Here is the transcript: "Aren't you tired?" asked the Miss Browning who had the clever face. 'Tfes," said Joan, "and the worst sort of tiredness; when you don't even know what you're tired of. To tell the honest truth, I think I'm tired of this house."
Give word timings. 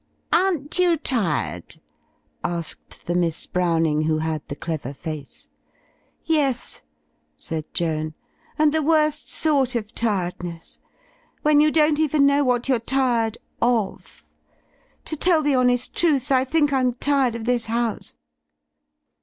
"Aren't 0.33 0.79
you 0.79 0.97
tired?" 0.97 1.75
asked 2.43 3.05
the 3.05 3.13
Miss 3.13 3.45
Browning 3.45 4.01
who 4.05 4.17
had 4.17 4.41
the 4.47 4.55
clever 4.55 4.95
face. 4.95 5.47
'Tfes," 6.27 6.81
said 7.37 7.71
Joan, 7.75 8.15
"and 8.57 8.73
the 8.73 8.81
worst 8.81 9.29
sort 9.29 9.75
of 9.75 9.93
tiredness; 9.93 10.79
when 11.43 11.61
you 11.61 11.69
don't 11.69 11.99
even 11.99 12.25
know 12.25 12.43
what 12.43 12.67
you're 12.67 12.79
tired 12.79 13.37
of. 13.61 14.25
To 15.05 15.15
tell 15.15 15.43
the 15.43 15.53
honest 15.53 15.95
truth, 15.95 16.31
I 16.31 16.45
think 16.45 16.73
I'm 16.73 16.93
tired 16.95 17.35
of 17.35 17.45
this 17.45 17.67
house." 17.67 18.15